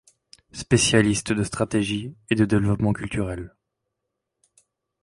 Spécialiste 0.53 1.31
de 1.31 1.43
stratégie 1.43 2.15
et 2.31 2.35
de 2.35 2.43
développement 2.43 2.91
culturel. 2.91 3.53